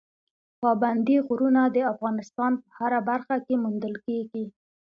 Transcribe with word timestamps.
پابندي 0.61 1.17
غرونه 1.27 1.61
د 1.75 1.77
افغانستان 1.93 2.51
په 2.61 2.67
هره 2.77 2.99
برخه 3.09 3.35
کې 3.45 3.55
موندل 3.63 3.95
کېږي. 4.05 4.43